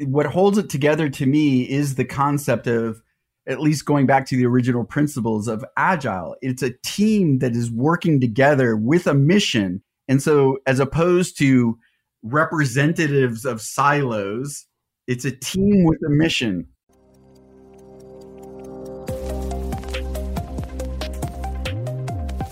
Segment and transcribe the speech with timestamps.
[0.00, 3.02] what holds it together to me is the concept of
[3.46, 6.36] at least going back to the original principles of agile.
[6.42, 9.82] It's a team that is working together with a mission.
[10.06, 11.78] And so, as opposed to
[12.22, 14.66] representatives of silos,
[15.06, 16.68] it's a team with a mission.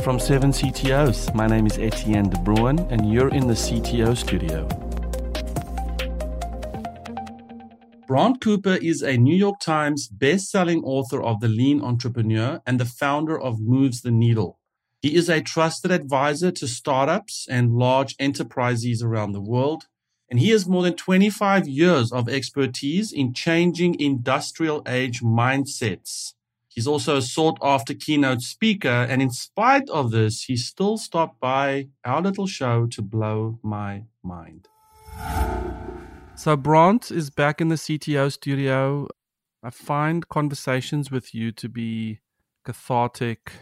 [0.02, 4.85] From Seven CTOs, my name is Etienne de Bruin, and you're in the CTO studio.
[8.06, 12.84] Brant Cooper is a New York Times best-selling author of The Lean Entrepreneur and the
[12.84, 14.60] founder of Moves the Needle.
[15.02, 19.88] He is a trusted advisor to startups and large enterprises around the world,
[20.30, 26.34] and he has more than 25 years of expertise in changing industrial age mindsets.
[26.68, 31.40] He's also a sought after keynote speaker, and in spite of this, he still stopped
[31.40, 34.68] by our little show to blow my mind.
[36.36, 39.08] So Brant is back in the CTO studio.
[39.62, 42.20] I find conversations with you to be
[42.62, 43.52] cathartic,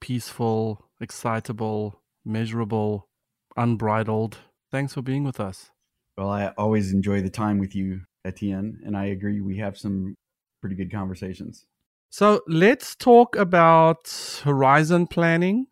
[0.00, 3.08] peaceful, excitable, measurable,
[3.58, 4.38] unbridled.
[4.72, 5.70] Thanks for being with us.
[6.16, 10.14] Well, I always enjoy the time with you, Etienne, and I agree we have some
[10.62, 11.66] pretty good conversations.
[12.08, 15.66] So let's talk about horizon planning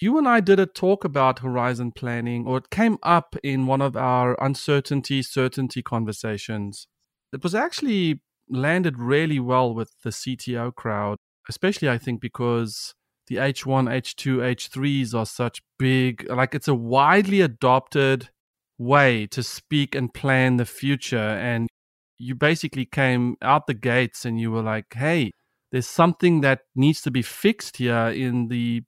[0.00, 3.82] you and I did a talk about horizon planning, or it came up in one
[3.82, 6.86] of our uncertainty certainty conversations.
[7.32, 12.94] It was actually landed really well with the CTO crowd, especially I think because
[13.26, 18.30] the H1, H2, H3s are such big, like it's a widely adopted
[18.78, 21.16] way to speak and plan the future.
[21.18, 21.68] And
[22.18, 25.32] you basically came out the gates and you were like, hey,
[25.70, 28.82] there's something that needs to be fixed here in the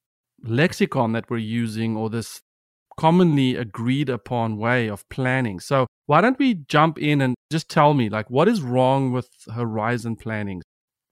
[0.44, 2.42] lexicon that we're using or this
[2.98, 5.60] commonly agreed upon way of planning.
[5.60, 9.28] So, why don't we jump in and just tell me, like, what is wrong with
[9.54, 10.62] horizon planning?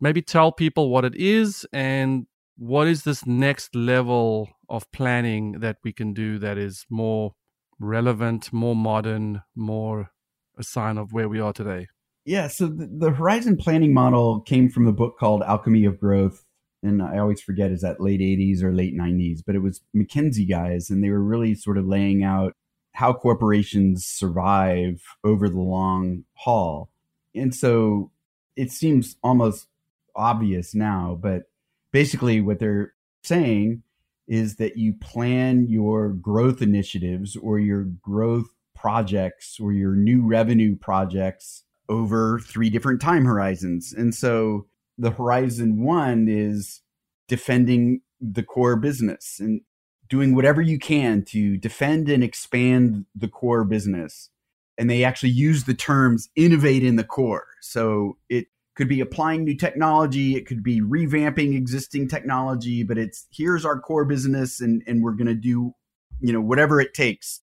[0.00, 2.26] Maybe tell people what it is and
[2.56, 7.32] what is this next level of planning that we can do that is more
[7.78, 10.10] relevant, more modern, more
[10.58, 11.86] a sign of where we are today?
[12.24, 16.44] Yeah, so the, the horizon planning model came from a book called Alchemy of Growth
[16.82, 20.48] and I always forget is that late 80s or late 90s, but it was McKinsey
[20.48, 22.54] guys, and they were really sort of laying out
[22.92, 26.90] how corporations survive over the long haul.
[27.34, 28.10] And so
[28.56, 29.68] it seems almost
[30.16, 31.44] obvious now, but
[31.92, 33.82] basically what they're saying
[34.26, 40.76] is that you plan your growth initiatives or your growth projects or your new revenue
[40.76, 43.92] projects over three different time horizons.
[43.92, 44.66] And so
[44.98, 46.82] the horizon one is
[47.28, 49.60] defending the core business and
[50.08, 54.30] doing whatever you can to defend and expand the core business.
[54.76, 57.46] And they actually use the terms innovate in the core.
[57.60, 63.26] So it could be applying new technology, it could be revamping existing technology, but it's
[63.30, 65.72] here's our core business and, and we're gonna do,
[66.20, 67.40] you know, whatever it takes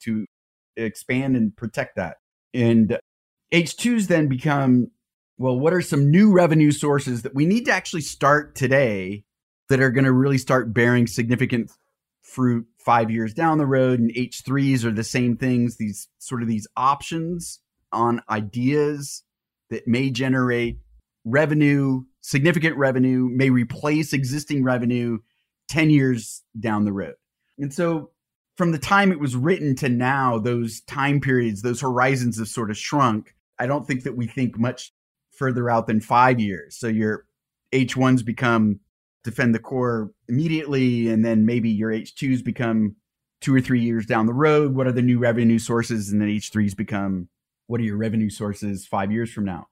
[0.00, 0.26] to
[0.76, 2.16] expand and protect that.
[2.54, 2.98] And
[3.52, 4.90] H2s then become
[5.38, 9.24] well, what are some new revenue sources that we need to actually start today
[9.68, 11.70] that are going to really start bearing significant
[12.22, 14.00] fruit five years down the road?
[14.00, 17.60] And H3s are the same things, these sort of these options
[17.92, 19.22] on ideas
[19.70, 20.78] that may generate
[21.24, 25.18] revenue, significant revenue, may replace existing revenue
[25.68, 27.14] 10 years down the road.
[27.58, 28.10] And so
[28.56, 32.70] from the time it was written to now, those time periods, those horizons have sort
[32.70, 33.34] of shrunk.
[33.58, 34.92] I don't think that we think much
[35.38, 36.76] further out than five years.
[36.76, 37.24] So your
[37.72, 38.80] H1s become
[39.24, 42.96] defend the core immediately, and then maybe your H2s become
[43.40, 44.74] two or three years down the road.
[44.74, 46.10] What are the new revenue sources?
[46.10, 47.28] And then H3s become
[47.66, 49.66] what are your revenue sources five years from now?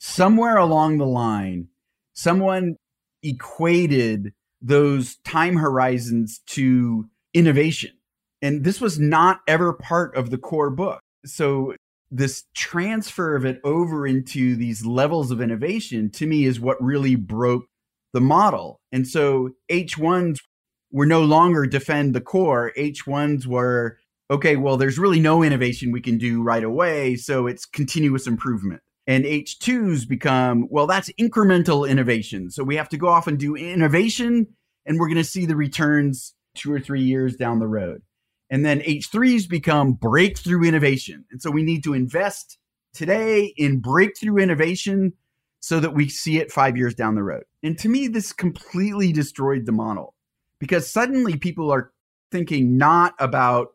[0.00, 1.68] Somewhere along the line,
[2.14, 2.76] someone
[3.22, 7.92] equated those time horizons to innovation.
[8.40, 11.00] And this was not ever part of the core book.
[11.24, 11.74] So
[12.12, 17.16] this transfer of it over into these levels of innovation to me is what really
[17.16, 17.64] broke
[18.12, 18.80] the model.
[18.92, 20.38] And so H1s
[20.92, 22.70] were no longer defend the core.
[22.76, 23.96] H1s were,
[24.30, 27.16] okay, well, there's really no innovation we can do right away.
[27.16, 28.82] So it's continuous improvement.
[29.06, 32.50] And H2s become, well, that's incremental innovation.
[32.50, 34.48] So we have to go off and do innovation
[34.84, 38.02] and we're going to see the returns two or three years down the road.
[38.52, 41.24] And then H3s become breakthrough innovation.
[41.30, 42.58] And so we need to invest
[42.92, 45.14] today in breakthrough innovation
[45.60, 47.44] so that we see it five years down the road.
[47.62, 50.14] And to me, this completely destroyed the model
[50.58, 51.92] because suddenly people are
[52.30, 53.68] thinking not about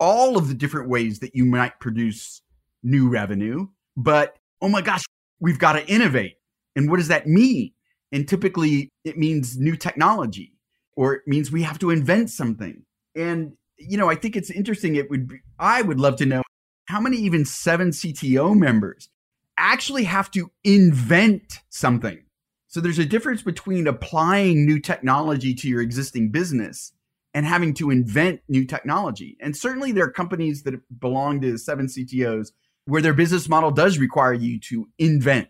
[0.00, 2.40] all of the different ways that you might produce
[2.82, 3.66] new revenue,
[3.98, 5.02] but oh my gosh,
[5.40, 6.38] we've got to innovate.
[6.74, 7.72] And what does that mean?
[8.12, 10.54] And typically it means new technology
[10.96, 12.82] or it means we have to invent something.
[13.14, 13.58] And,
[13.88, 14.96] you know, I think it's interesting.
[14.96, 16.42] It would be, I would love to know
[16.86, 19.08] how many even seven CTO members
[19.56, 22.22] actually have to invent something.
[22.68, 26.92] So there's a difference between applying new technology to your existing business
[27.34, 29.36] and having to invent new technology.
[29.40, 32.52] And certainly there are companies that belong to seven CTOs
[32.86, 35.48] where their business model does require you to invent.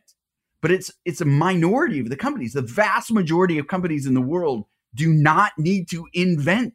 [0.60, 2.52] But it's it's a minority of the companies.
[2.52, 6.74] The vast majority of companies in the world do not need to invent.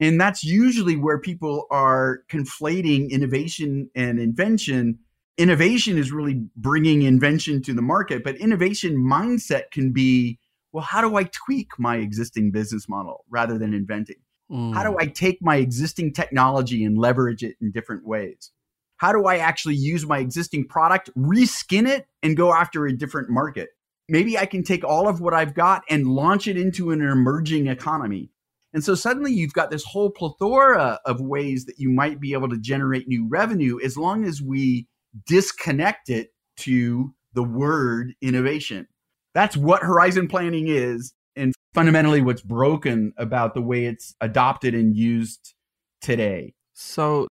[0.00, 4.98] And that's usually where people are conflating innovation and invention.
[5.38, 10.38] Innovation is really bringing invention to the market, but innovation mindset can be
[10.76, 14.16] well, how do I tweak my existing business model rather than inventing?
[14.50, 14.74] Mm.
[14.74, 15.00] How do mm.
[15.00, 18.50] I take my existing technology and leverage it in different ways?
[18.98, 23.30] How do I actually use my existing product, reskin it, and go after a different
[23.30, 23.70] market?
[24.10, 27.66] Maybe I can take all of what I've got and launch it into an emerging
[27.68, 28.30] economy.
[28.76, 32.50] And so suddenly you've got this whole plethora of ways that you might be able
[32.50, 34.86] to generate new revenue as long as we
[35.26, 38.86] disconnect it to the word innovation.
[39.32, 44.94] That's what horizon planning is and fundamentally what's broken about the way it's adopted and
[44.94, 45.54] used
[46.02, 46.52] today.
[46.74, 47.28] So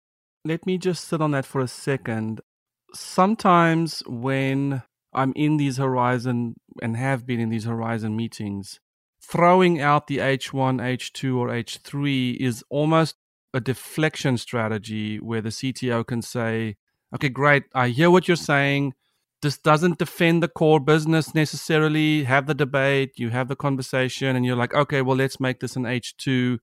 [0.44, 2.40] let me just sit on that for a second.
[2.94, 8.78] Sometimes when I'm in these Horizon and have been in these Horizon meetings,
[9.22, 13.16] throwing out the H1, H2, or H3 is almost
[13.54, 16.76] a deflection strategy where the CTO can say,
[17.14, 18.94] okay, great, I hear what you're saying
[19.42, 22.24] this doesn't defend the core business necessarily.
[22.24, 25.74] Have the debate, you have the conversation, and you're like, okay, well, let's make this
[25.74, 26.58] an H2.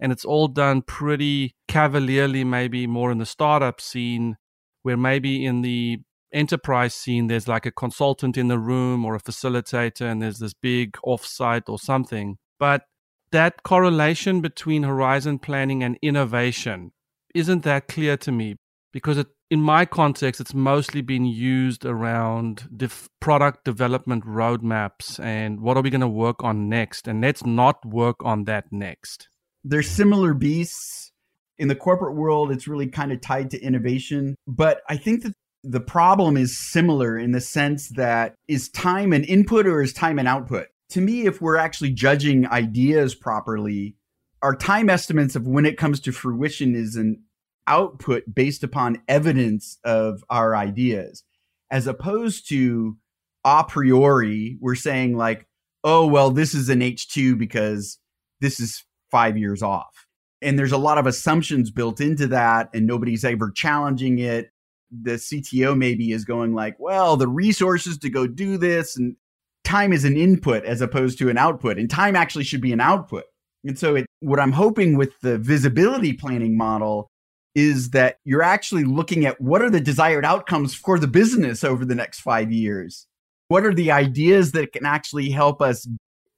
[0.00, 4.36] And it's all done pretty cavalierly, maybe more in the startup scene,
[4.82, 6.00] where maybe in the
[6.34, 10.54] enterprise scene, there's like a consultant in the room or a facilitator, and there's this
[10.54, 12.36] big offsite or something.
[12.58, 12.82] But
[13.30, 16.92] that correlation between horizon planning and innovation
[17.34, 18.56] isn't that clear to me
[18.92, 25.60] because it in my context, it's mostly been used around def- product development roadmaps and
[25.60, 27.06] what are we going to work on next?
[27.06, 29.28] And let's not work on that next.
[29.62, 31.12] They're similar beasts.
[31.56, 34.34] In the corporate world, it's really kind of tied to innovation.
[34.48, 35.34] But I think that
[35.64, 40.18] the problem is similar in the sense that is time an input or is time
[40.18, 40.68] an output?
[40.90, 43.96] To me, if we're actually judging ideas properly,
[44.42, 47.22] our time estimates of when it comes to fruition is an
[47.66, 51.24] output based upon evidence of our ideas,
[51.70, 52.98] as opposed to
[53.44, 55.46] a priori, we're saying, like,
[55.82, 57.98] oh, well, this is an H2 because
[58.40, 60.06] this is five years off.
[60.42, 64.50] And there's a lot of assumptions built into that, and nobody's ever challenging it.
[64.90, 69.16] The CTO maybe is going, like, well, the resources to go do this, and
[69.64, 72.80] time is an input as opposed to an output, and time actually should be an
[72.80, 73.24] output.
[73.64, 77.08] And so, it, what I'm hoping with the visibility planning model
[77.54, 81.84] is that you're actually looking at what are the desired outcomes for the business over
[81.84, 83.06] the next five years?
[83.48, 85.86] What are the ideas that can actually help us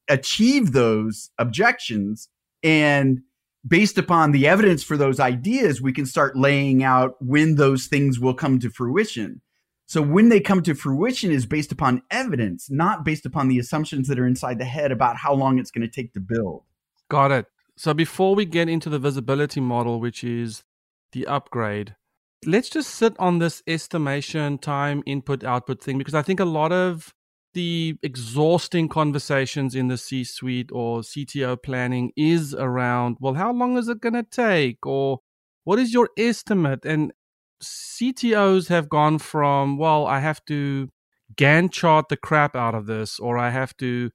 [0.09, 2.29] achieve those objections?
[2.63, 3.23] And
[3.67, 8.21] based upon the evidence for those ideas, we can start laying out when those things
[8.21, 9.41] will come to fruition.
[9.87, 14.09] So when they come to fruition is based upon evidence, not based upon the assumptions
[14.09, 16.65] that are inside the head about how long it's going to take to build.
[17.09, 17.47] Got it.
[17.77, 20.65] So before we get into the visibility model, which is
[21.13, 21.97] the upgrade.
[22.45, 26.73] Let's just sit on this estimation, time, input, output thing, because I think a lot
[26.73, 27.15] of
[27.57, 33.79] the exhausting conversations in the C suite or CTO planning is around, well, how long
[33.79, 34.85] is it going to take?
[34.85, 35.21] Or
[35.65, 36.85] what is your estimate?
[36.85, 37.15] And
[37.63, 40.91] CTOs have gone from, well, I have to
[41.35, 44.11] Gantt chart the crap out of this, or I have to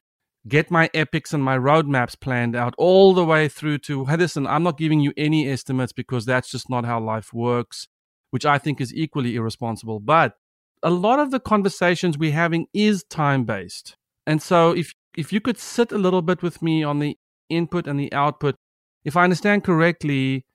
[0.47, 4.45] get my epics and my roadmaps planned out all the way through to hey, listen,
[4.45, 7.87] I'm not giving you any estimates because that's just not how life works,
[8.29, 9.99] which I think is equally irresponsible.
[9.99, 10.35] But
[10.83, 13.95] a lot of the conversations we're having is time based.
[14.25, 17.17] And so if if you could sit a little bit with me on the
[17.49, 18.55] input and the output,
[19.03, 20.45] if I understand correctly,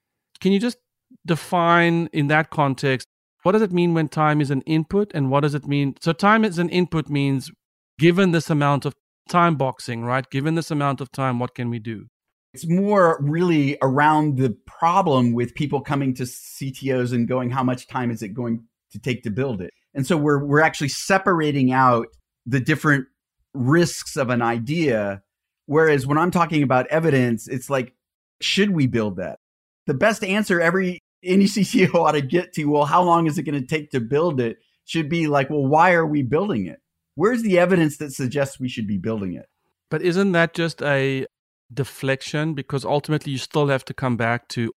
[0.41, 0.79] can you just
[1.27, 3.07] define in that context
[3.43, 5.95] what does it mean when time is an input and what does it mean?
[6.01, 7.51] So time is an input means
[7.97, 8.95] given this amount of
[9.29, 10.29] time boxing, right?
[10.31, 12.07] Given this amount of time, what can we do?
[12.55, 17.87] It's more really around the problem with people coming to CTOs and going, how much
[17.87, 19.75] time is it going to take to build it?
[19.97, 22.07] And so we're we're actually separating out
[22.45, 23.07] the different
[23.53, 25.23] risks of an idea.
[25.67, 27.95] Whereas when I'm talking about evidence, it's like,
[28.41, 29.41] should we build that?
[29.87, 33.43] The best answer every any CTO ought to get to, well, how long is it
[33.43, 34.59] going to take to build it?
[34.87, 36.81] should be like, well, why are we building it?
[37.17, 39.47] Where's the evidence that suggests we should be building it?
[39.91, 41.27] But isn't that just a
[41.73, 42.55] deflection?
[42.55, 44.73] Because ultimately, you still have to come back to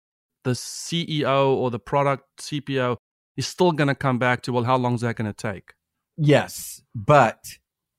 [0.44, 2.96] the CEO or the product CPO
[3.38, 5.72] is still going to come back to, well, how long is that going to take?
[6.18, 6.82] Yes.
[6.94, 7.56] But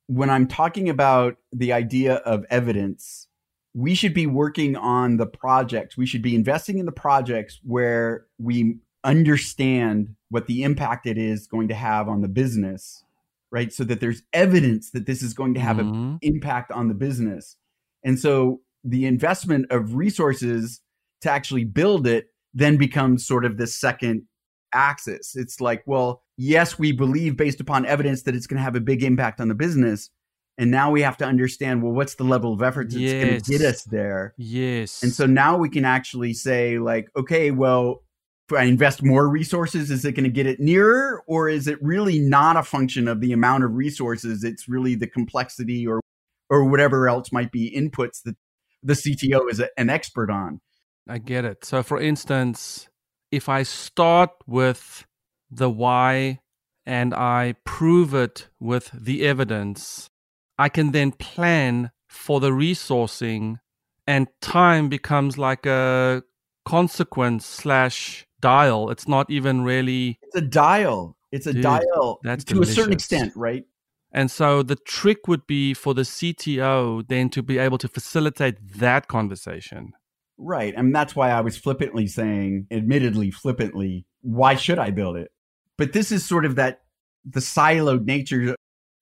[0.07, 3.27] when I'm talking about the idea of evidence,
[3.73, 5.95] we should be working on the projects.
[5.95, 11.47] We should be investing in the projects where we understand what the impact it is
[11.47, 13.05] going to have on the business,
[13.49, 13.71] right?
[13.71, 15.93] So that there's evidence that this is going to have mm-hmm.
[15.93, 17.55] an impact on the business.
[18.03, 20.81] And so the investment of resources
[21.21, 24.23] to actually build it then becomes sort of this second
[24.73, 25.35] axis.
[25.35, 28.81] It's like, well, yes, we believe based upon evidence that it's going to have a
[28.81, 30.09] big impact on the business.
[30.57, 33.23] And now we have to understand, well, what's the level of effort that's yes.
[33.23, 34.33] going to get us there?
[34.37, 35.03] Yes.
[35.03, 38.03] And so now we can actually say, like, okay, well,
[38.49, 41.23] if I invest more resources, is it going to get it nearer?
[41.27, 44.43] Or is it really not a function of the amount of resources?
[44.43, 46.01] It's really the complexity or
[46.49, 48.35] or whatever else might be inputs that
[48.81, 50.59] the CTO is a, an expert on.
[51.07, 51.63] I get it.
[51.63, 52.88] So for instance,
[53.31, 55.05] if I start with
[55.49, 56.39] the why
[56.85, 60.09] and I prove it with the evidence,
[60.57, 63.59] I can then plan for the resourcing
[64.07, 66.23] and time becomes like a
[66.65, 68.89] consequence slash dial.
[68.89, 70.19] It's not even really.
[70.21, 71.15] It's a dial.
[71.31, 72.73] It's a Dude, dial that's to delicious.
[72.73, 73.65] a certain extent, right?
[74.11, 78.79] And so the trick would be for the CTO then to be able to facilitate
[78.79, 79.93] that conversation.
[80.39, 80.73] Right.
[80.75, 85.31] And that's why I was flippantly saying, admittedly, flippantly, why should I build it?
[85.77, 86.81] But this is sort of that
[87.25, 88.55] the siloed nature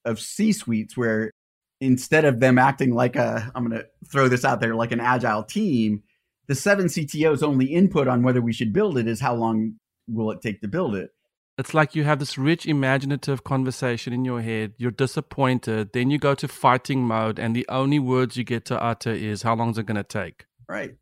[0.04, 1.32] of C suites where
[1.80, 5.00] instead of them acting like a, I'm going to throw this out there, like an
[5.00, 6.02] agile team,
[6.48, 9.76] the seven CTOs only input on whether we should build it is how long
[10.08, 11.12] will it take to build it.
[11.58, 14.74] It's like you have this rich imaginative conversation in your head.
[14.78, 15.92] You're disappointed.
[15.92, 19.42] Then you go to fighting mode, and the only words you get to utter is,
[19.42, 20.46] How long is it going to take?
[20.70, 20.96] Right.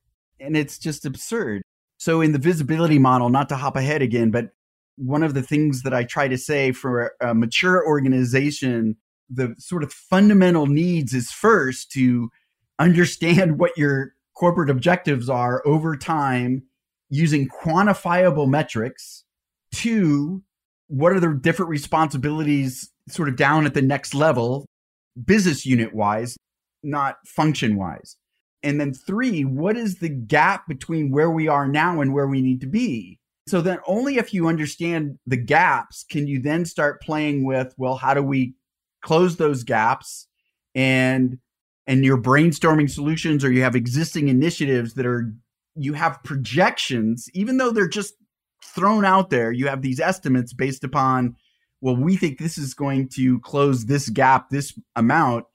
[0.45, 1.61] And it's just absurd.
[1.97, 4.49] So, in the visibility model, not to hop ahead again, but
[4.97, 8.97] one of the things that I try to say for a mature organization,
[9.29, 12.29] the sort of fundamental needs is first to
[12.79, 16.63] understand what your corporate objectives are over time
[17.09, 19.23] using quantifiable metrics.
[19.73, 20.43] Two,
[20.87, 24.65] what are the different responsibilities sort of down at the next level,
[25.23, 26.37] business unit wise,
[26.83, 28.15] not function wise?
[28.65, 32.41] And then three, what is the gap between where we are now and where we
[32.41, 33.19] need to be?
[33.47, 37.95] So then only if you understand the gaps can you then start playing with, well,
[37.95, 38.55] how do we
[39.03, 40.27] close those gaps
[40.73, 41.37] and
[41.85, 45.31] and you're brainstorming solutions or you have existing initiatives that are
[45.75, 48.15] you have projections even though they're just
[48.63, 51.35] thrown out there you have these estimates based upon
[51.81, 55.45] well we think this is going to close this gap this amount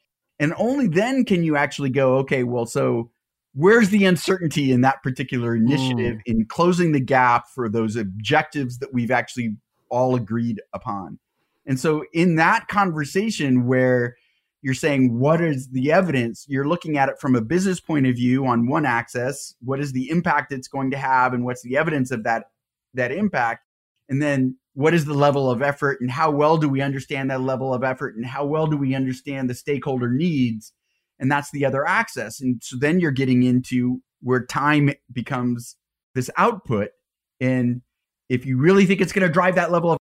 [0.40, 3.10] and only then can you actually go okay well so
[3.54, 6.22] where's the uncertainty in that particular initiative mm.
[6.26, 9.56] in closing the gap for those objectives that we've actually
[9.88, 11.18] all agreed upon?
[11.66, 14.16] And so in that conversation where
[14.62, 16.44] you're saying what is the evidence?
[16.48, 19.56] You're looking at it from a business point of view on one axis.
[19.64, 22.50] What is the impact it's going to have and what's the evidence of that
[22.94, 23.64] that impact?
[24.08, 27.42] And then what is the level of effort and how well do we understand that
[27.42, 30.72] level of effort and how well do we understand the stakeholder needs?
[31.18, 35.76] And that's the other axis and so then you're getting into where time becomes
[36.14, 36.92] this output.
[37.40, 37.82] And
[38.30, 39.98] if you really think it's going to drive that level of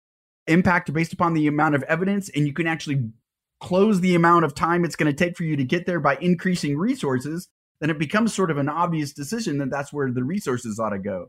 [0.46, 3.10] impact based upon the amount of evidence and you can actually
[3.60, 6.16] close the amount of time it's going to take for you to get there by
[6.20, 7.48] increasing resources,
[7.80, 11.00] then it becomes sort of an obvious decision that that's where the resources ought to
[11.00, 11.26] go.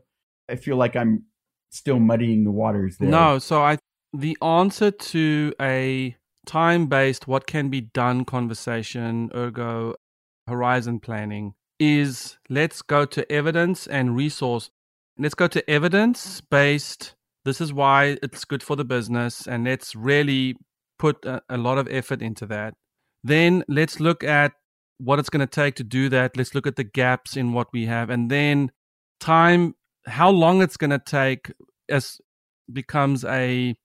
[0.48, 1.24] I feel like I'm
[1.70, 3.08] still muddying the waters there.
[3.08, 3.78] No, so I
[4.12, 9.94] the answer to a time-based what can be done conversation, ergo
[10.46, 14.70] horizon planning is let's go to evidence and resource.
[15.18, 19.94] Let's go to evidence based this is why it's good for the business and let's
[19.96, 20.56] really
[20.98, 22.74] put a, a lot of effort into that.
[23.24, 24.52] Then let's look at
[24.98, 26.36] what it's going to take to do that.
[26.36, 28.70] Let's look at the gaps in what we have, and then
[29.18, 29.74] time,
[30.06, 31.52] how long it's going to take,
[31.88, 32.20] as
[32.72, 33.76] becomes a,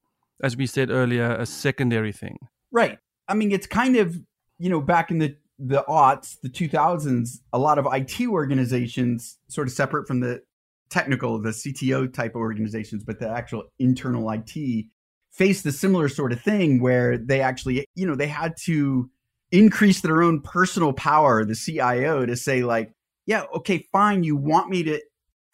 [0.43, 2.37] as we said earlier, a secondary thing.
[2.71, 2.99] Right.
[3.27, 4.17] I mean, it's kind of
[4.57, 9.37] you know back in the the aughts, the two thousands, a lot of IT organizations,
[9.47, 10.41] sort of separate from the
[10.89, 14.85] technical, the CTO type organizations, but the actual internal IT
[15.31, 19.09] faced the similar sort of thing where they actually, you know, they had to
[19.51, 22.91] increase their own personal power, the CIO, to say, like,
[23.25, 25.01] yeah, okay, fine, you want me to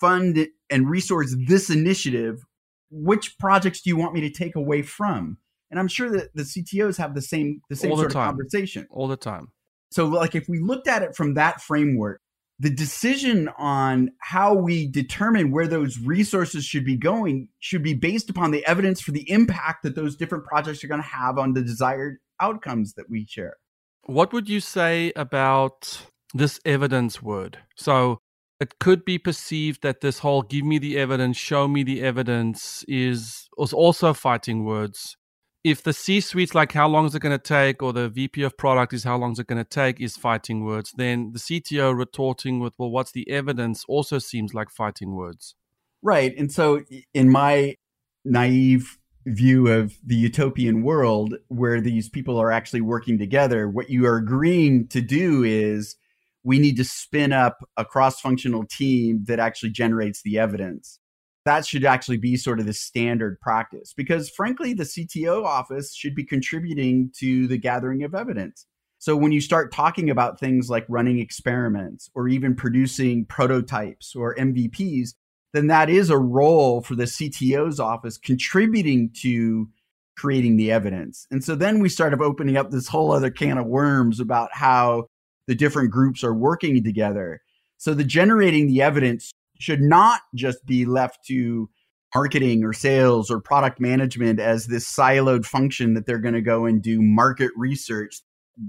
[0.02, 2.44] fund and resource this initiative.
[2.90, 5.38] Which projects do you want me to take away from?
[5.70, 8.22] And I'm sure that the CTOs have the same the same All the sort of
[8.22, 8.88] conversation.
[8.90, 9.48] All the time.
[9.92, 12.20] So like if we looked at it from that framework,
[12.60, 18.30] the decision on how we determine where those resources should be going should be based
[18.30, 21.54] upon the evidence for the impact that those different projects are going to have on
[21.54, 23.56] the desired outcomes that we share.
[24.04, 27.60] What would you say about this evidence word?
[27.76, 28.20] So
[28.62, 32.86] it could be perceived that this whole give me the evidence, show me the evidence
[32.88, 35.18] is, is also fighting words.
[35.64, 38.44] If the C suite's like how long is it going to take, or the VP
[38.44, 41.40] of product is how long is it going to take, is fighting words, then the
[41.40, 45.56] CTO retorting with, well, what's the evidence also seems like fighting words.
[46.04, 46.36] Right.
[46.38, 46.84] And so,
[47.16, 47.78] in my
[48.24, 54.06] naive view of the utopian world where these people are actually working together, what you
[54.06, 55.96] are agreeing to do is
[56.44, 61.00] we need to spin up a cross functional team that actually generates the evidence.
[61.46, 66.16] That should actually be sort of the standard practice because, frankly, the CTO office should
[66.16, 68.68] be contributing to the gathering of evidence.
[69.00, 74.36] So, when you start talking about things like running experiments or even producing prototypes or
[74.36, 75.16] MVPs,
[75.54, 79.68] then that is a role for the CTO's office contributing to
[80.16, 81.26] creating the evidence.
[81.32, 85.08] And so then we started opening up this whole other can of worms about how
[85.48, 87.42] the different groups are working together.
[87.78, 91.70] So the generating the evidence should not just be left to
[92.14, 96.66] marketing or sales or product management as this siloed function that they're going to go
[96.66, 98.22] and do market research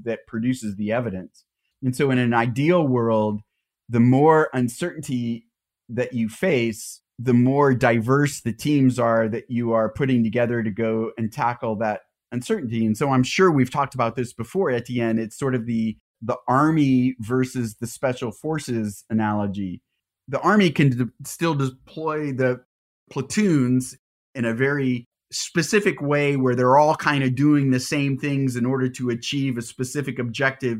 [0.04, 1.44] that produces the evidence.
[1.82, 3.40] And so in an ideal world,
[3.88, 5.46] the more uncertainty
[5.88, 10.70] that you face, the more diverse the teams are that you are putting together to
[10.70, 12.86] go and tackle that uncertainty.
[12.86, 15.18] And so I'm sure we've talked about this before, Etienne.
[15.18, 19.82] It's sort of the the army versus the special forces analogy.
[20.28, 22.62] The army can de- still deploy the
[23.10, 23.96] platoons
[24.34, 28.64] in a very specific way where they're all kind of doing the same things in
[28.64, 30.78] order to achieve a specific objective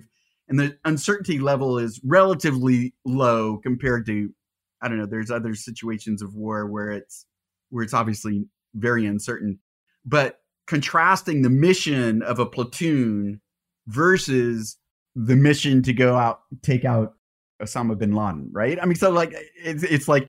[0.49, 4.35] and the uncertainty level is relatively low compared to
[4.83, 5.07] I don't know.
[5.07, 7.25] There's other situations of war where it's
[7.71, 9.61] where it's obviously very uncertain,
[10.05, 13.40] but contrasting the mission of a platoon
[13.87, 14.77] versus
[15.14, 17.14] the mission to go out take out
[17.61, 18.79] Osama bin Laden, right?
[18.81, 20.27] I mean, so like it's it's like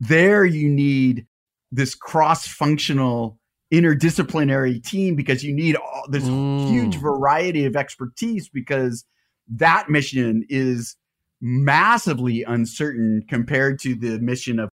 [0.00, 1.26] there you need
[1.72, 3.38] this cross-functional
[3.72, 6.68] interdisciplinary team because you need all this Mm.
[6.68, 9.04] huge variety of expertise because
[9.48, 10.96] that mission is
[11.40, 14.68] massively uncertain compared to the mission of,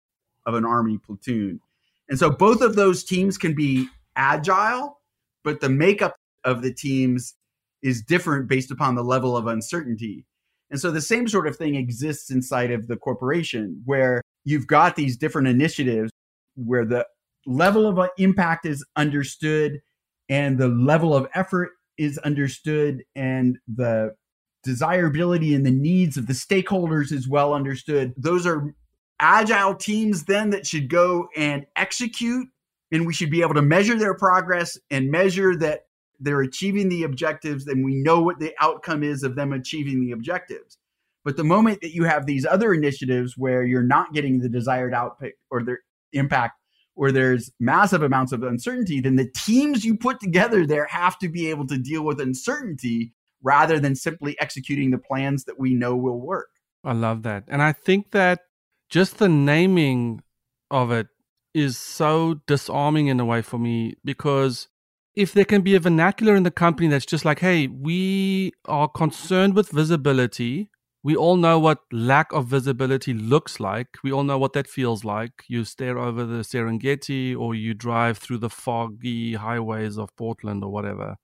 [0.46, 1.60] of an army platoon.
[2.08, 5.00] And so both of those teams can be agile,
[5.44, 7.34] but the makeup of the teams
[7.82, 10.24] is different based upon the level of uncertainty.
[10.70, 14.96] And so the same sort of thing exists inside of the corporation where you've got
[14.96, 16.10] these different initiatives
[16.56, 17.06] where the
[17.46, 19.80] level of uh, impact is understood
[20.28, 24.14] and the level of effort is understood and the
[24.62, 28.14] desirability and the needs of the stakeholders is well understood.
[28.16, 28.74] Those are
[29.20, 32.48] agile teams then that should go and execute
[32.90, 35.82] and we should be able to measure their progress and measure that
[36.22, 40.12] they're achieving the objectives and we know what the outcome is of them achieving the
[40.12, 40.78] objectives.
[41.24, 44.94] But the moment that you have these other initiatives where you're not getting the desired
[44.94, 45.80] output or their
[46.12, 46.58] impact
[46.94, 51.28] or there's massive amounts of uncertainty, then the teams you put together there have to
[51.28, 55.96] be able to deal with uncertainty rather than simply executing the plans that we know
[55.96, 56.48] will work.
[56.84, 57.44] I love that.
[57.48, 58.40] And I think that
[58.88, 60.22] just the naming
[60.70, 61.06] of it
[61.54, 64.68] is so disarming in a way for me because
[65.14, 68.88] if there can be a vernacular in the company that's just like, hey, we are
[68.88, 70.70] concerned with visibility.
[71.02, 73.88] We all know what lack of visibility looks like.
[74.04, 75.32] We all know what that feels like.
[75.48, 80.70] You stare over the Serengeti or you drive through the foggy highways of Portland or
[80.70, 81.16] whatever.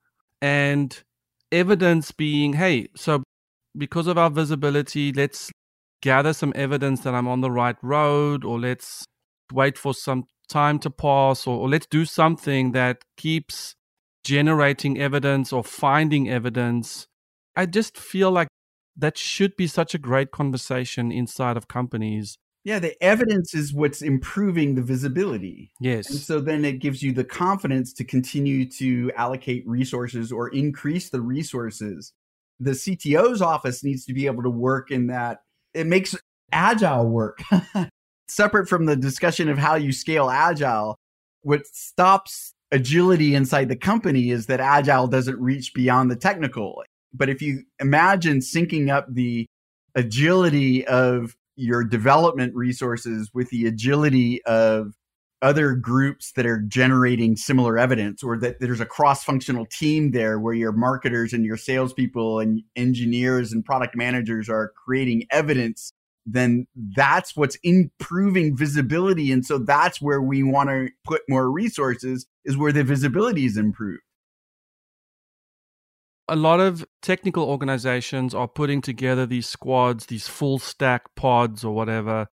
[0.42, 1.00] And
[1.52, 3.22] evidence being, hey, so
[3.76, 5.50] because of our visibility, let's
[6.02, 9.04] gather some evidence that I'm on the right road, or let's
[9.52, 13.74] wait for some time to pass, or, or let's do something that keeps
[14.28, 17.06] generating evidence or finding evidence.
[17.56, 18.48] I just feel like
[18.94, 22.36] that should be such a great conversation inside of companies.
[22.62, 25.72] Yeah, the evidence is what's improving the visibility.
[25.80, 26.26] And Yes.
[26.26, 31.22] so then it gives you the confidence to continue to allocate resources or increase the
[31.22, 32.12] resources.
[32.60, 35.38] The CTO's office needs to be able to work in that.
[35.72, 36.14] It makes
[36.52, 37.38] agile work.
[38.28, 40.98] Separate from the discussion of how you scale agile,
[41.40, 46.82] what stops agility inside the company is that agile doesn't reach beyond the technical.
[47.12, 49.46] But if you imagine syncing up the
[49.94, 54.92] agility of your development resources with the agility of
[55.40, 60.38] other groups that are generating similar evidence or that there's a cross functional team there
[60.38, 65.92] where your marketers and your salespeople and engineers and product managers are creating evidence,
[66.26, 69.30] then that's what's improving visibility.
[69.30, 73.56] And so that's where we want to put more resources is where the visibility is
[73.58, 74.00] improved.
[76.28, 81.74] A lot of technical organizations are putting together these squads, these full stack pods or
[81.74, 82.26] whatever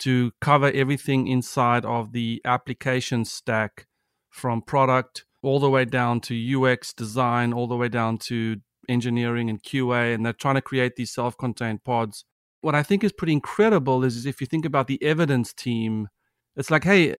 [0.00, 3.86] to cover everything inside of the application stack
[4.28, 8.56] from product all the way down to UX design, all the way down to
[8.88, 10.14] engineering and QA.
[10.14, 12.24] And they're trying to create these self contained pods.
[12.60, 16.08] What I think is pretty incredible is, is if you think about the evidence team,
[16.56, 17.14] it's like, hey,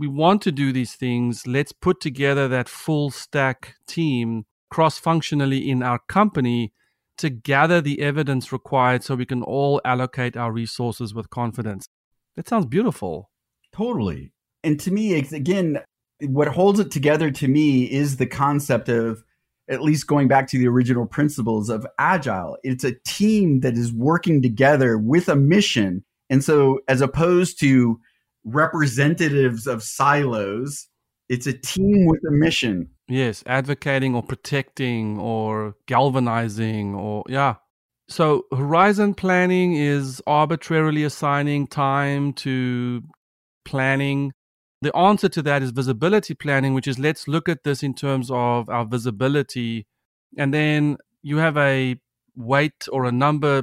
[0.00, 1.46] we want to do these things.
[1.46, 6.72] Let's put together that full stack team cross functionally in our company
[7.18, 11.86] to gather the evidence required so we can all allocate our resources with confidence.
[12.34, 13.28] That sounds beautiful.
[13.74, 14.32] Totally.
[14.64, 15.80] And to me, again,
[16.22, 19.22] what holds it together to me is the concept of
[19.68, 22.56] at least going back to the original principles of agile.
[22.64, 26.04] It's a team that is working together with a mission.
[26.30, 28.00] And so, as opposed to
[28.44, 30.88] representatives of silos,
[31.28, 32.90] it's a team with a mission.
[33.08, 37.56] Yes, advocating or protecting or galvanizing or, yeah,
[38.10, 43.04] so, horizon planning is arbitrarily assigning time to
[43.64, 44.32] planning.
[44.82, 48.28] The answer to that is visibility planning, which is let's look at this in terms
[48.32, 49.86] of our visibility.
[50.36, 52.00] And then you have a
[52.34, 53.62] weight or a number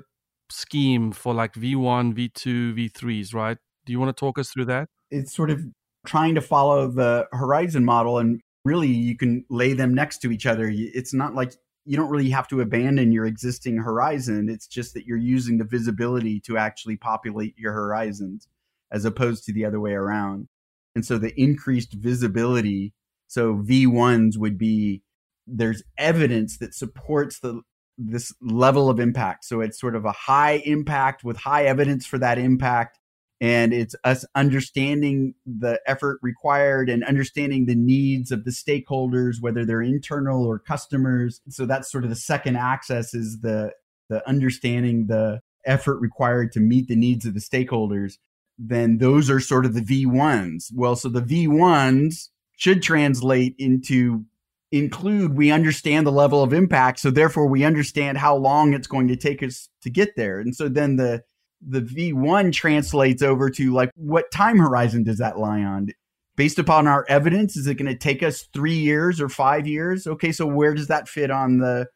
[0.49, 3.57] scheme for like V1, V2, V3s, right?
[3.88, 4.89] Do you want to talk us through that?
[5.10, 5.65] It's sort of
[6.06, 10.45] trying to follow the horizon model and really you can lay them next to each
[10.45, 10.69] other.
[10.71, 11.54] It's not like
[11.86, 14.50] you don't really have to abandon your existing horizon.
[14.50, 18.50] It's just that you're using the visibility to actually populate your horizons
[18.91, 20.50] as opposed to the other way around.
[20.95, 22.93] And so the increased visibility,
[23.28, 25.02] so V1s would be
[25.45, 27.62] there's evidence that supports the
[27.97, 29.45] this level of impact.
[29.45, 33.00] So it's sort of a high impact with high evidence for that impact
[33.39, 39.63] and it's us understanding the effort required and understanding the needs of the stakeholders whether
[39.65, 41.41] they're internal or customers.
[41.50, 43.73] So that's sort of the second access is the
[44.10, 48.17] the understanding the effort required to meet the needs of the stakeholders.
[48.58, 54.26] Then those are sort of the v1s well so the v1s should translate into
[54.71, 59.08] include we understand the level of impact so therefore we understand how long it's going
[59.08, 60.39] to take us to get there.
[60.39, 61.23] And so then the
[61.65, 65.89] the V1 translates over to like what time horizon does that lie on?
[66.35, 70.05] Based upon our evidence, is it going to take us three years or five years?
[70.05, 71.87] Okay, so where does that fit on the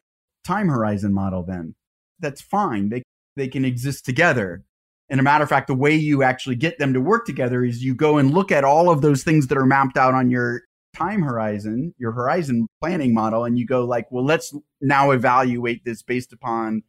[0.44, 1.74] time horizon model then?
[2.18, 2.88] That's fine.
[2.88, 3.02] They
[3.36, 4.64] they can exist together.
[5.08, 7.84] And a matter of fact, the way you actually get them to work together is
[7.84, 10.62] you go and look at all of those things that are mapped out on your
[10.94, 16.02] time horizon, your horizon planning model, and you go like, well, let's now evaluate this
[16.02, 16.82] based upon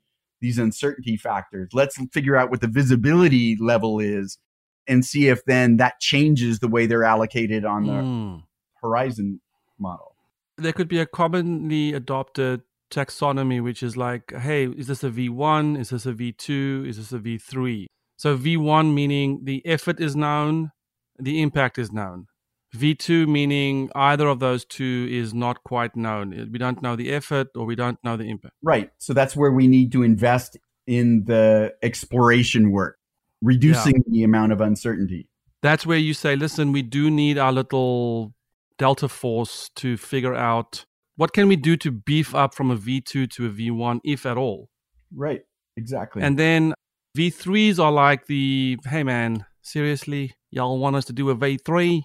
[0.43, 1.69] these uncertainty factors.
[1.73, 4.37] Let's figure out what the visibility level is
[4.85, 8.43] and see if then that changes the way they're allocated on the mm.
[8.81, 9.39] horizon
[9.79, 10.17] model.
[10.57, 15.79] There could be a commonly adopted taxonomy, which is like, hey, is this a V1?
[15.79, 16.89] Is this a V2?
[16.89, 17.85] Is this a V3?
[18.17, 20.71] So V1 meaning the effort is known,
[21.17, 22.27] the impact is known.
[22.75, 26.39] V2 meaning either of those two is not quite known.
[26.39, 28.55] Uh, we don't know the effort or we don't know the impact.
[28.61, 28.91] Right.
[28.97, 30.57] So that's where we need to invest
[30.87, 32.97] in the exploration work,
[33.41, 34.11] reducing yeah.
[34.11, 35.27] the amount of uncertainty.
[35.61, 38.33] That's where you say, listen, we do need our little
[38.77, 43.29] delta force to figure out what can we do to beef up from a V2
[43.29, 44.69] to a V1 if at all.
[45.15, 45.41] Right.
[45.77, 46.23] Exactly.
[46.23, 46.73] And then
[47.15, 52.03] V3s are like the, hey man, seriously, y'all want us to do a V3?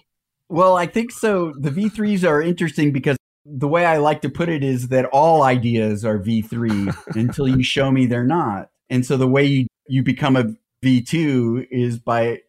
[0.49, 1.53] Well, I think so.
[1.57, 5.43] The V3s are interesting because the way I like to put it is that all
[5.43, 8.69] ideas are V3 until you show me they're not.
[8.89, 10.45] And so the way you, you become a
[10.83, 12.41] V2 is by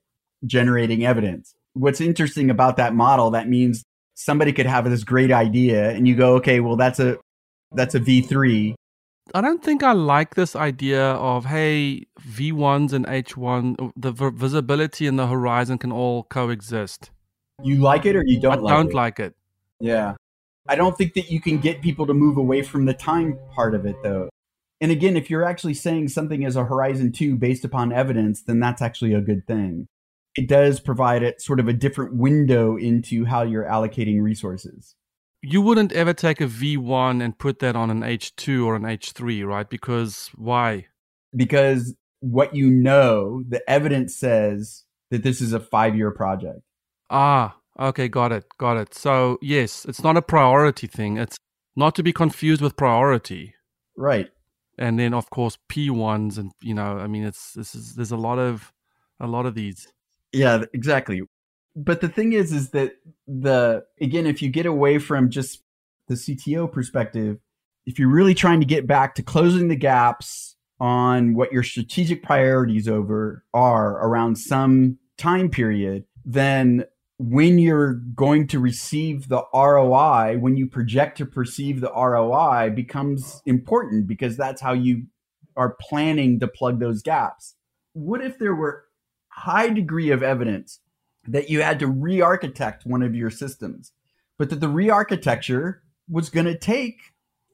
[0.47, 1.55] generating evidence.
[1.75, 3.85] What's interesting about that model, that means
[4.15, 7.19] somebody could have this great idea and you go, okay, well, that's a,
[7.73, 8.75] that's a V3.
[9.33, 15.19] I don't think I like this idea of, hey, V1s and H1, the visibility and
[15.19, 17.11] the horizon can all coexist.
[17.63, 18.63] You like it or you don't like it.
[18.63, 18.95] I like don't it?
[18.95, 19.35] like it.
[19.81, 20.15] Yeah.
[20.69, 23.75] I don't think that you can get people to move away from the time part
[23.75, 24.29] of it though.
[24.81, 28.61] And again, if you're actually saying something as a Horizon 2 based upon evidence, then
[28.61, 29.89] that's actually a good thing.
[30.37, 34.95] It does provide it sort of a different window into how you're allocating resources.
[35.43, 39.45] You wouldn't ever take a V1 and put that on an H2 or an H3,
[39.47, 39.69] right?
[39.69, 40.87] Because why?
[41.35, 46.61] Because what you know, the evidence says that this is a five year project.
[47.11, 48.45] Ah, Okay, got it.
[48.59, 48.95] Got it.
[48.95, 51.17] So, yes, it's not a priority thing.
[51.17, 51.39] It's
[51.75, 53.55] not to be confused with priority.
[53.97, 54.29] Right.
[54.79, 58.17] And then of course P1s and you know, I mean it's this is there's a
[58.17, 58.73] lot of
[59.19, 59.89] a lot of these.
[60.33, 61.23] Yeah, exactly.
[61.77, 62.97] But the thing is is that
[63.27, 65.63] the again if you get away from just
[66.09, 67.39] the CTO perspective,
[67.87, 72.23] if you're really trying to get back to closing the gaps on what your strategic
[72.23, 76.85] priorities over are around some time period, then
[77.23, 83.43] when you're going to receive the ROI, when you project to perceive the ROI becomes
[83.45, 85.05] important because that's how you
[85.55, 87.57] are planning to plug those gaps.
[87.93, 88.85] What if there were
[89.29, 90.81] high degree of evidence
[91.27, 93.93] that you had to re-architect one of your systems,
[94.39, 96.97] but that the re-architecture was going to take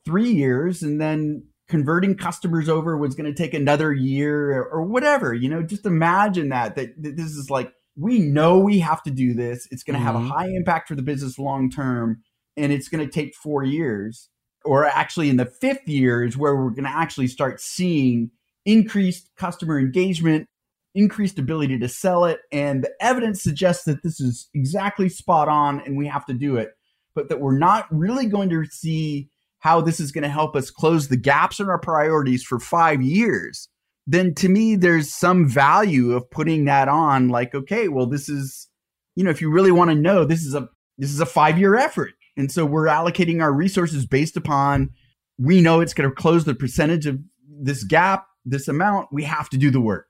[0.05, 5.35] 3 years and then converting customers over was going to take another year or, whatever,
[5.35, 9.35] you know, just imagine that, that this is like we know we have to do
[9.35, 9.67] this.
[9.71, 10.07] It's going to mm-hmm.
[10.07, 10.29] have a mm-hmm.
[10.29, 12.23] high impact for the business long term,
[12.57, 14.29] and it's going to take four years,
[14.65, 18.31] or actually in the fifth year is where we're going to actually start seeing
[18.65, 20.47] increased customer engagement,
[20.95, 25.81] increased ability to sell it, and the evidence suggests that this is exactly spot on,
[25.81, 26.73] and we have to do it,
[27.15, 29.31] but that we're not really going to see
[29.61, 33.01] how this is going to help us close the gaps in our priorities for five
[33.01, 33.69] years
[34.07, 38.69] then to me there's some value of putting that on like okay well this is
[39.15, 41.59] you know if you really want to know this is a this is a 5
[41.59, 42.13] year effort.
[42.39, 44.91] And so we're allocating our resources based upon
[45.39, 49.49] we know it's going to close the percentage of this gap this amount we have
[49.51, 50.07] to do the work.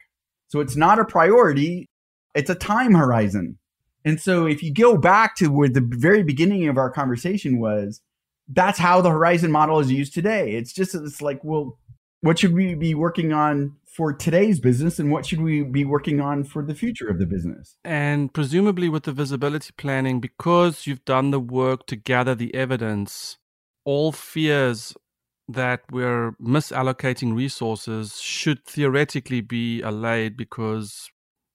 [0.48, 1.88] So it's not a priority
[2.34, 3.58] it's a time horizon.
[4.04, 8.02] And so if you go back to where the very beginning of our conversation was
[8.48, 10.52] that's how the horizon model is used today.
[10.52, 11.78] It's just it's like well
[12.20, 16.20] what should we be working on for today's business and what should we be working
[16.20, 17.76] on for the future of the business?
[17.82, 23.38] And presumably with the visibility planning, because you've done the work to gather the evidence,
[23.84, 24.94] all fears
[25.48, 31.08] that we're misallocating resources should theoretically be allayed because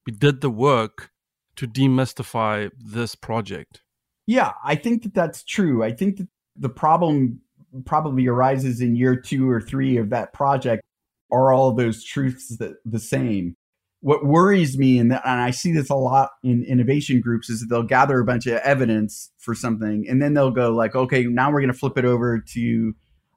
[0.08, 1.12] we did the work
[1.58, 3.82] to demystify this project.
[4.26, 5.84] Yeah, I think that that's true.
[5.84, 7.42] I think that the problem
[7.86, 10.82] probably arises in year two or three of that project
[11.32, 13.56] are all those truths that the same?
[14.02, 17.68] What worries me, and, and I see this a lot in innovation groups, is that
[17.68, 21.52] they'll gather a bunch of evidence for something, and then they'll go like, okay, now
[21.52, 22.96] we're going to flip it over to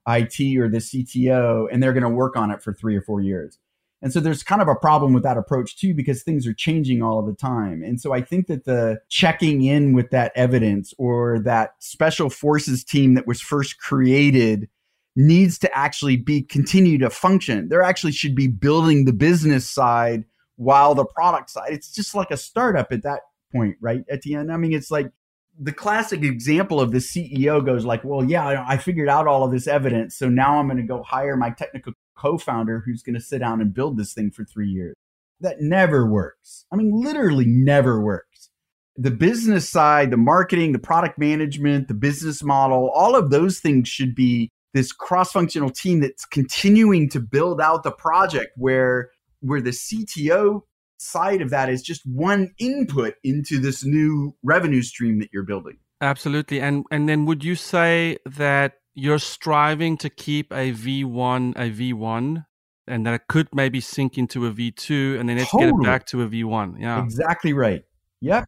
[0.09, 3.21] IT or the CTO, and they're going to work on it for three or four
[3.21, 3.59] years.
[4.05, 7.03] And so there's kind of a problem with that approach too, because things are changing
[7.03, 7.83] all of the time.
[7.83, 12.85] And so I think that the checking in with that evidence or that special forces
[12.85, 14.69] team that was first created
[15.17, 17.69] needs to actually be continue to function.
[17.69, 20.25] There actually should be building the business side
[20.57, 21.73] while the product side.
[21.73, 23.21] It's just like a startup at that
[23.53, 24.05] point, right?
[24.11, 25.11] At the end, I mean, it's like
[25.59, 29.53] the classic example of the CEO goes like, "Well, yeah, I figured out all of
[29.53, 33.21] this evidence, so now I'm going to go hire my technical co-founder who's going to
[33.21, 34.95] sit down and build this thing for 3 years."
[35.41, 36.65] That never works.
[36.73, 38.51] I mean, literally never works.
[38.97, 43.89] The business side, the marketing, the product management, the business model, all of those things
[43.89, 49.11] should be this cross-functional team that's continuing to build out the project where
[49.41, 50.63] where the CTO
[50.99, 55.79] side of that is just one input into this new revenue stream that you're building.
[56.01, 56.61] Absolutely.
[56.61, 62.45] And and then would you say that you're striving to keep a V1 a V1
[62.87, 65.73] and that it could maybe sink into a V2 and then let's totally.
[65.73, 66.81] get it back to a V1.
[66.81, 67.03] Yeah.
[67.03, 67.83] Exactly right.
[68.21, 68.45] Yep.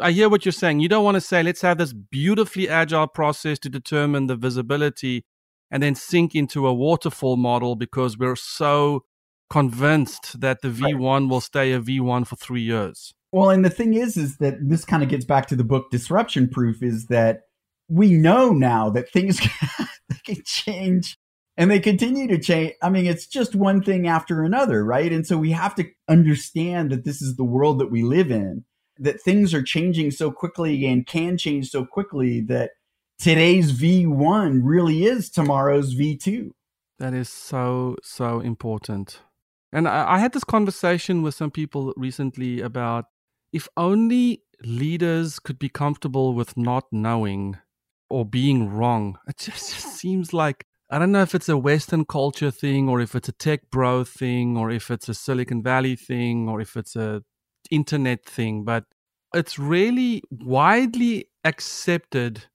[0.00, 0.80] I hear what you're saying.
[0.80, 5.24] You don't want to say, let's have this beautifully agile process to determine the visibility
[5.70, 9.04] and then sink into a waterfall model because we're so
[9.48, 13.12] convinced that the V1 will stay a V1 for three years.
[13.32, 15.90] Well, and the thing is, is that this kind of gets back to the book
[15.90, 17.42] Disruption Proof is that
[17.88, 19.40] we know now that things
[20.24, 21.16] can change
[21.56, 22.74] and they continue to change.
[22.82, 25.12] I mean, it's just one thing after another, right?
[25.12, 28.64] And so we have to understand that this is the world that we live in,
[28.98, 32.70] that things are changing so quickly and can change so quickly that
[33.20, 36.50] today's V1 really is tomorrow's V2.
[36.98, 39.20] That is so, so important.
[39.72, 43.06] And I, I, had this conversation with some people recently about
[43.52, 47.58] if only leaders could be comfortable with not knowing
[48.08, 49.18] or being wrong.
[49.28, 53.00] It just, just seems like I don't know if it's a Western culture thing or
[53.00, 56.76] if it's a tech bro thing or if it's a Silicon Valley thing or if
[56.76, 57.22] it's a
[57.70, 58.84] internet thing, but
[59.32, 62.46] it's really widely accepted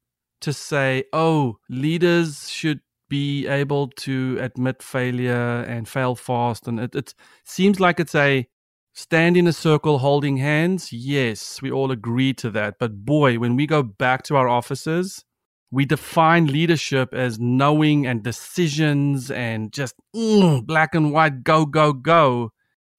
[0.46, 2.80] to say, oh, leaders should
[3.10, 6.68] be able to admit failure and fail fast.
[6.68, 8.48] And it, it seems like it's a
[8.94, 10.94] stand in a circle holding hands.
[10.94, 12.76] Yes, we all agree to that.
[12.80, 15.24] But boy, when we go back to our offices,
[15.72, 21.92] we define leadership as knowing and decisions and just mm, black and white, go, go,
[21.92, 22.52] go.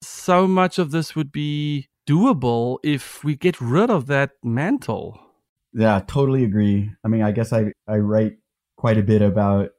[0.03, 5.26] So much of this would be doable if we get rid of that mantle.
[5.73, 6.91] Yeah, totally agree.
[7.03, 8.37] I mean, I guess I, I write
[8.77, 9.69] quite a bit about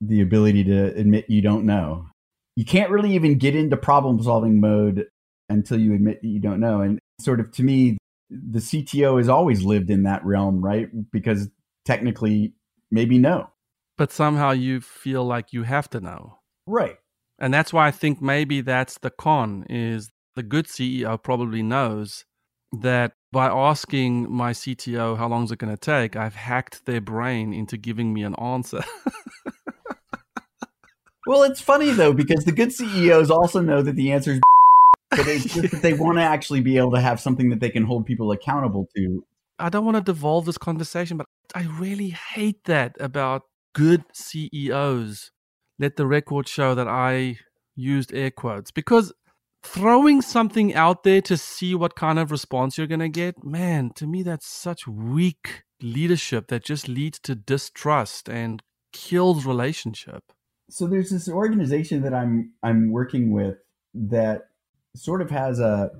[0.00, 2.06] the ability to admit you don't know.
[2.56, 5.06] You can't really even get into problem solving mode
[5.48, 6.80] until you admit that you don't know.
[6.80, 7.98] And sort of to me,
[8.30, 10.88] the CTO has always lived in that realm, right?
[11.10, 11.48] Because
[11.84, 12.54] technically,
[12.90, 13.50] maybe no.
[13.96, 16.38] But somehow you feel like you have to know.
[16.66, 16.96] Right.
[17.38, 22.24] And that's why I think maybe that's the con is the good CEO probably knows
[22.80, 27.00] that by asking my CTO how long is it going to take, I've hacked their
[27.00, 28.82] brain into giving me an answer.
[31.26, 34.40] well, it's funny though because the good CEOs also know that the answer is
[35.10, 37.70] but it's just that they want to actually be able to have something that they
[37.70, 39.24] can hold people accountable to.
[39.58, 43.42] I don't want to devolve this conversation, but I really hate that about
[43.74, 45.30] good CEOs.
[45.78, 47.38] Let the record show that I
[47.74, 49.12] used air quotes because
[49.62, 53.90] throwing something out there to see what kind of response you're going to get, man,
[53.96, 60.24] to me, that's such weak leadership that just leads to distrust and kills relationship.
[60.70, 63.56] So there's this organization that I'm I'm working with
[63.94, 64.48] that
[64.94, 65.90] sort of has a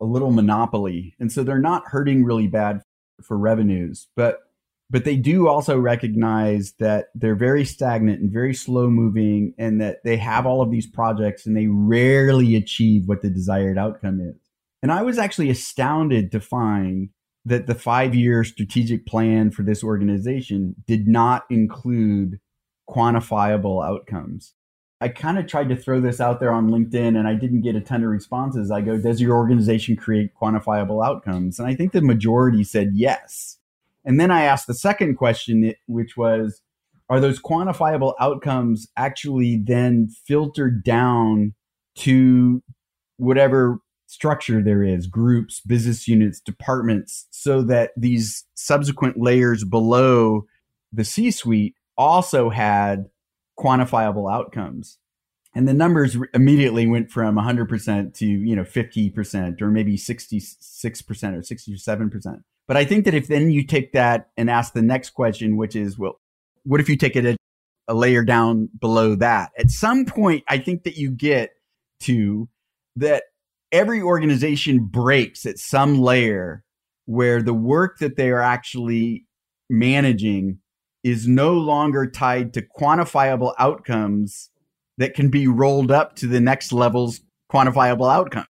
[0.00, 2.82] a little monopoly, and so they're not hurting really bad
[3.22, 4.49] for revenues, but
[4.90, 10.02] but they do also recognize that they're very stagnant and very slow moving and that
[10.04, 14.36] they have all of these projects and they rarely achieve what the desired outcome is.
[14.82, 17.10] And I was actually astounded to find
[17.44, 22.40] that the five year strategic plan for this organization did not include
[22.88, 24.54] quantifiable outcomes.
[25.00, 27.76] I kind of tried to throw this out there on LinkedIn and I didn't get
[27.76, 28.70] a ton of responses.
[28.70, 31.58] I go, Does your organization create quantifiable outcomes?
[31.58, 33.59] And I think the majority said yes.
[34.04, 36.62] And then I asked the second question, which was,
[37.08, 41.54] are those quantifiable outcomes actually then filtered down
[41.96, 42.62] to
[43.16, 50.46] whatever structure there is groups, business units, departments so that these subsequent layers below
[50.92, 53.06] the C suite also had
[53.58, 54.98] quantifiable outcomes?
[55.54, 60.58] And the numbers immediately went from 100% to, you know, 50% or maybe 66%
[61.34, 62.42] or 67%.
[62.68, 65.74] But I think that if then you take that and ask the next question, which
[65.74, 66.20] is, well,
[66.64, 67.36] what if you take it a,
[67.88, 69.50] a layer down below that?
[69.58, 71.50] At some point, I think that you get
[72.00, 72.48] to
[72.96, 73.24] that
[73.72, 76.64] every organization breaks at some layer
[77.06, 79.26] where the work that they are actually
[79.68, 80.58] managing
[81.02, 84.50] is no longer tied to quantifiable outcomes
[84.98, 87.20] that can be rolled up to the next level's
[87.50, 88.46] quantifiable outcome.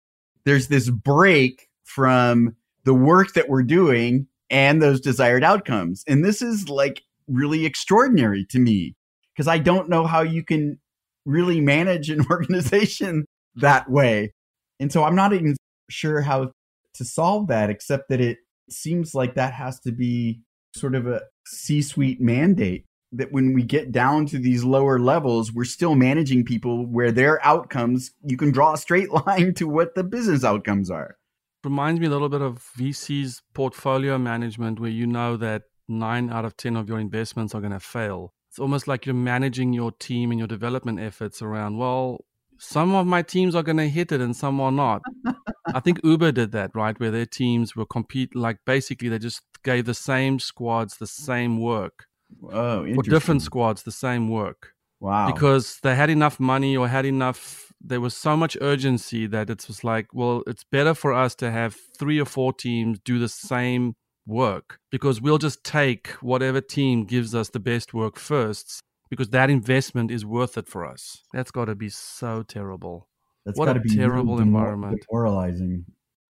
[0.46, 2.56] There's this break from
[2.90, 6.04] the work that we're doing and those desired outcomes.
[6.08, 8.96] And this is like really extraordinary to me
[9.32, 10.80] because I don't know how you can
[11.24, 13.26] really manage an organization
[13.58, 14.32] that way.
[14.80, 15.56] And so I'm not even
[15.92, 16.52] sure how
[16.96, 18.40] to solve that, except that it
[18.72, 20.42] seems like that has to be
[20.76, 25.54] sort of a C suite mandate that when we get down to these lower levels,
[25.54, 29.94] we're still managing people where their outcomes, you can draw a straight line to what
[29.94, 31.19] the business outcomes are
[31.64, 36.46] reminds me a little bit of VC's portfolio management, where you know that nine out
[36.46, 38.34] of 10 of your investments are going to fail.
[38.50, 42.26] It's almost like you're managing your team and your development efforts around, well,
[42.58, 45.02] some of my teams are going to hit it and some are not.
[45.74, 47.00] I think Uber did that, right?
[47.00, 51.60] Where their teams were compete, like basically they just gave the same squads the same
[51.60, 52.06] work.
[52.52, 54.74] Oh, or different squads the same work.
[55.00, 55.32] Wow.
[55.32, 59.66] Because they had enough money or had enough there was so much urgency that it
[59.68, 63.30] was like, well, it's better for us to have three or four teams do the
[63.30, 69.30] same work because we'll just take whatever team gives us the best work first because
[69.30, 71.24] that investment is worth it for us.
[71.34, 73.08] That's got to be so terrible.
[73.46, 75.06] That's what a be terrible environment.
[75.10, 75.86] Demoralizing.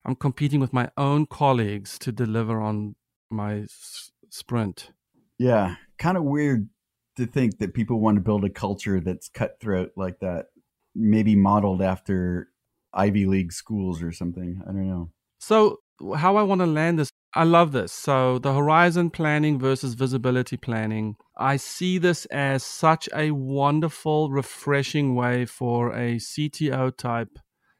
[0.05, 2.97] I'm competing with my own colleagues to deliver on
[3.31, 4.91] my s- sprint.
[5.39, 6.69] Yeah, kind of weird
[7.17, 10.47] to think that people want to build a culture that's cutthroat like that
[10.95, 12.49] maybe modeled after
[12.93, 14.61] Ivy League schools or something.
[14.63, 15.11] I don't know.
[15.39, 15.81] So,
[16.17, 17.93] how I want to land this, I love this.
[17.93, 25.15] So, the horizon planning versus visibility planning, I see this as such a wonderful, refreshing
[25.15, 27.39] way for a CTO type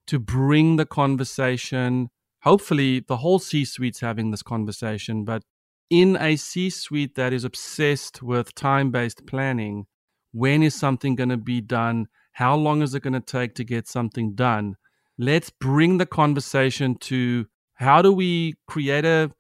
[0.09, 2.09] to bring the conversation.
[2.43, 5.43] Hopefully, the whole C suite's having this conversation, but
[5.89, 9.87] in a C suite that is obsessed with time based planning,
[10.33, 12.09] when is something going to be done?
[12.35, 14.77] How long is it going to take to get something done?
[15.19, 19.31] let's bring the conversation to how do we create a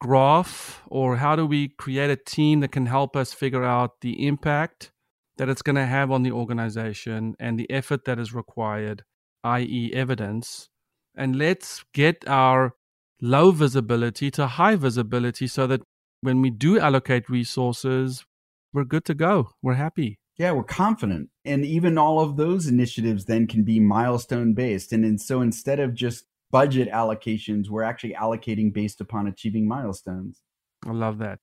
[0.00, 4.26] graph or how do we create a team that can help us figure out the
[4.26, 4.90] impact
[5.38, 9.02] that it's going to have on the organization and the effort that is required,
[9.44, 10.68] i.e., evidence.
[11.16, 12.74] And let's get our
[13.20, 15.82] low visibility to high visibility so that
[16.20, 18.24] when we do allocate resources,
[18.72, 19.50] we're good to go.
[19.62, 20.18] We're happy.
[20.42, 21.28] Yeah, we're confident.
[21.44, 24.92] And even all of those initiatives then can be milestone based.
[24.92, 30.42] And, and so instead of just budget allocations, we're actually allocating based upon achieving milestones.
[30.84, 31.38] I love that.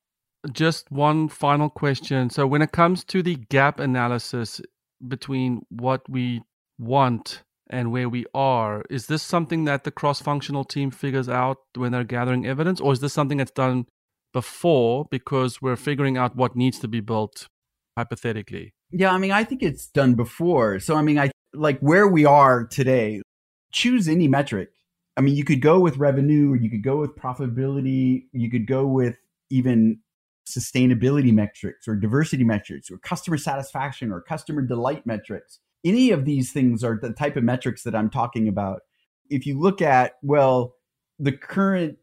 [0.51, 2.29] Just one final question.
[2.29, 4.59] So, when it comes to the gap analysis
[5.07, 6.41] between what we
[6.77, 11.59] want and where we are, is this something that the cross functional team figures out
[11.73, 13.85] when they're gathering evidence, or is this something that's done
[14.33, 17.47] before because we're figuring out what needs to be built
[17.95, 18.73] hypothetically?
[18.91, 20.79] Yeah, I mean, I think it's done before.
[20.79, 23.21] So, I mean, I like where we are today,
[23.71, 24.69] choose any metric
[25.19, 28.65] I mean, you could go with revenue, or you could go with profitability, you could
[28.65, 29.17] go with
[29.49, 29.99] even
[30.47, 35.59] sustainability metrics or diversity metrics or customer satisfaction or customer delight metrics.
[35.83, 38.79] Any of these things are the type of metrics that I'm talking about.
[39.29, 40.75] If you look at, well,
[41.19, 41.97] the current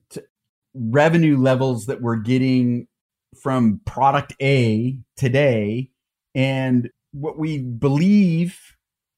[0.74, 2.86] revenue levels that we're getting
[3.40, 5.90] from product A today
[6.36, 8.60] and what we believe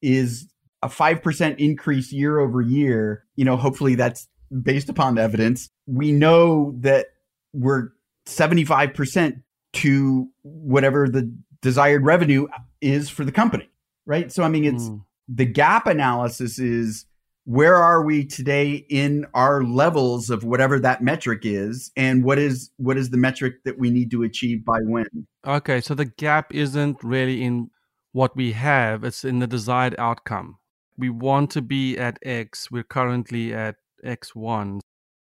[0.01, 0.49] is
[0.83, 4.29] a 5% increase year over year, you know, hopefully that's
[4.62, 5.69] based upon evidence.
[5.87, 7.09] We know that
[7.53, 7.89] we're
[8.27, 9.43] 75%
[9.75, 12.47] to whatever the desired revenue
[12.81, 13.69] is for the company,
[14.07, 14.31] right?
[14.31, 15.05] So, I mean, it's mm.
[15.29, 17.05] the gap analysis is
[17.51, 22.71] where are we today in our levels of whatever that metric is and what is
[22.77, 25.07] what is the metric that we need to achieve by when
[25.47, 27.71] okay so the gap isn't really in
[28.13, 30.59] what we have it's in the desired outcome
[30.99, 34.81] we want to be at X, we're currently at X1.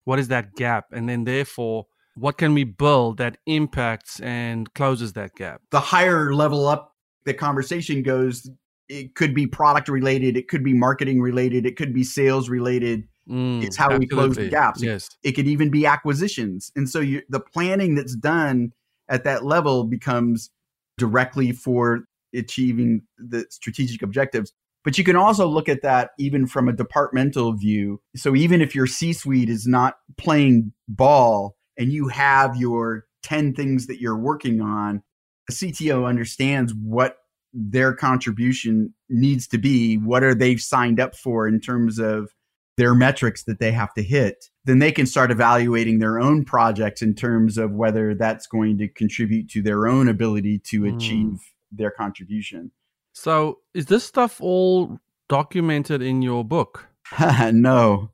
[0.04, 0.86] What is that gap?
[0.92, 5.62] And then, therefore, what can we build that impacts and closes that gap?
[5.70, 6.90] The higher level up
[7.24, 8.50] the conversation goes,
[8.92, 13.08] it could be product related, it could be marketing related, it could be sales related.
[13.28, 14.06] Mm, it's how absolutely.
[14.06, 14.82] we close the gaps.
[14.82, 15.08] Yes.
[15.22, 16.70] It, it could even be acquisitions.
[16.76, 18.72] And so you, the planning that's done
[19.08, 20.50] at that level becomes
[20.98, 24.52] directly for achieving the strategic objectives.
[24.84, 28.00] But you can also look at that even from a departmental view.
[28.16, 33.54] So even if your C suite is not playing ball and you have your 10
[33.54, 35.02] things that you're working on,
[35.48, 37.16] a CTO understands what
[37.52, 39.96] their contribution needs to be.
[39.96, 42.30] What are they signed up for in terms of
[42.76, 44.46] their metrics that they have to hit?
[44.64, 48.88] Then they can start evaluating their own projects in terms of whether that's going to
[48.88, 50.96] contribute to their own ability to hmm.
[50.96, 51.38] achieve mm.
[51.70, 52.70] their contribution.
[53.12, 54.98] So, is this stuff all
[55.28, 56.88] documented in your book?
[57.52, 58.10] no.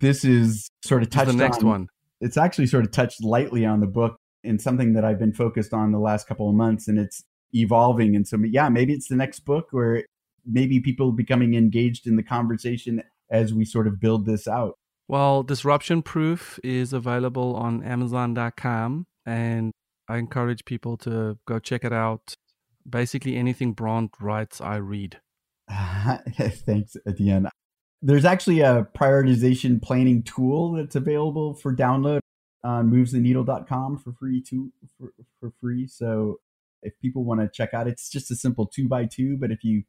[0.00, 1.88] This is sort of touched the next on, one.
[2.20, 5.72] It's actually sort of touched lightly on the book and something that I've been focused
[5.72, 7.24] on the last couple of months and it's
[7.54, 10.02] evolving and so yeah, maybe it's the next book or
[10.46, 14.78] maybe people becoming engaged in the conversation as we sort of build this out.
[15.08, 19.72] Well, Disruption Proof is available on amazon.com and
[20.08, 22.34] I encourage people to go check it out
[22.88, 25.20] basically anything Brant writes, I read.
[25.70, 27.48] Thanks, Etienne.
[28.00, 32.20] There's actually a prioritization planning tool that's available for download
[32.64, 35.86] on movestheneedle.com for free too for, for free.
[35.86, 36.38] So
[36.82, 39.36] if people want to check out, it's just a simple two by two.
[39.36, 39.82] But if you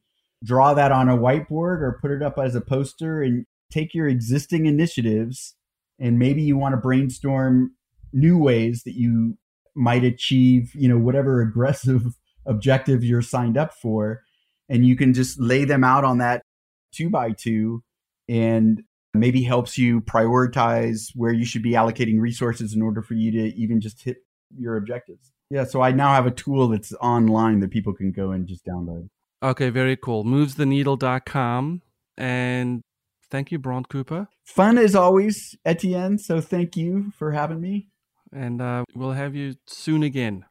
[0.44, 4.08] draw that on a whiteboard or put it up as a poster and take your
[4.08, 5.56] existing initiatives
[6.00, 7.72] and maybe you want to brainstorm
[8.12, 9.38] new ways that you
[9.76, 12.04] might achieve, you know, whatever aggressive
[12.46, 14.22] objective you're signed up for.
[14.70, 16.44] And you can just lay them out on that
[16.92, 17.84] two by two
[18.30, 18.84] and
[19.14, 23.56] maybe helps you prioritize where you should be allocating resources in order for you to
[23.56, 24.18] even just hit
[24.58, 25.33] your objectives.
[25.54, 28.66] Yeah, so I now have a tool that's online that people can go and just
[28.66, 29.10] download.
[29.44, 30.24] Okay, very cool.
[30.24, 31.84] Movestheneedle.com.
[32.18, 32.82] And
[33.30, 34.30] thank you, Brant Cooper.
[34.46, 36.18] Fun as always, Etienne.
[36.18, 37.90] So thank you for having me.
[38.32, 40.46] And uh, we'll have you soon again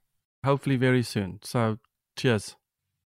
[0.44, 1.40] hopefully very soon.
[1.42, 1.78] So
[2.16, 2.56] cheers.